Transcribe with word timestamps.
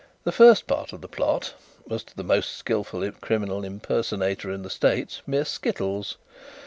The 0.23 0.31
first 0.31 0.65
part 0.65 0.93
of 0.93 1.01
the 1.01 1.07
plot 1.07 1.53
was, 1.87 2.03
to 2.05 2.17
the 2.17 2.23
most 2.23 2.53
skilful 2.57 3.07
criminal 3.21 3.63
'impersonator' 3.63 4.49
in 4.49 4.63
the 4.63 4.69
States, 4.71 5.21
mere 5.27 5.45
skittles. 5.45 6.17